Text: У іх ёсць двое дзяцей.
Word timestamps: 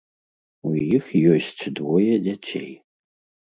У 0.69 0.71
іх 0.99 1.09
ёсць 1.33 1.63
двое 1.81 2.13
дзяцей. 2.25 2.69